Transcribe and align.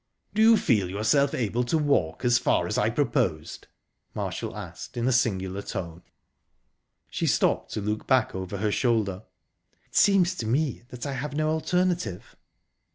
"Do 0.33 0.41
you 0.41 0.57
feel 0.57 0.89
yourself 0.89 1.35
able 1.35 1.63
to 1.65 1.77
walk 1.77 2.25
as 2.25 2.39
far 2.39 2.65
as 2.65 2.75
I 2.75 2.89
proposed?" 2.89 3.67
Marshall 4.15 4.55
asked 4.57 4.97
in 4.97 5.07
a 5.07 5.11
singular 5.11 5.61
tone. 5.61 6.01
She 7.11 7.27
stopped 7.27 7.71
to 7.73 7.81
look 7.81 8.07
back 8.07 8.33
over 8.33 8.57
her 8.57 8.71
shoulder. 8.71 9.21
"It 9.85 9.95
seems 9.95 10.33
to 10.37 10.47
me 10.47 10.81
that 10.89 11.05
I 11.05 11.13
have 11.13 11.35
no 11.35 11.51
alternative." 11.51 12.35